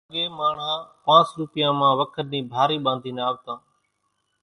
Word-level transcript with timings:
اڳيَ 0.09 0.23
ماڻۿان 0.37 0.79
پانس 1.05 1.27
روپيان 1.39 1.71
مان 1.79 1.91
وکر 1.99 2.23
نِي 2.31 2.39
ڀارِي 2.51 2.77
ٻاڌينَ 2.85 3.17
آوتان۔ 3.29 3.57